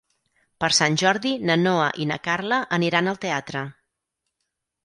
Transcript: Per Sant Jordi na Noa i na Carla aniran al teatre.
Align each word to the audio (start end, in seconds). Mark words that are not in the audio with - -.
Per 0.63 0.69
Sant 0.77 0.95
Jordi 1.01 1.33
na 1.49 1.57
Noa 1.67 1.91
i 2.05 2.09
na 2.13 2.19
Carla 2.29 2.59
aniran 2.79 3.13
al 3.13 3.23
teatre. 3.27 3.67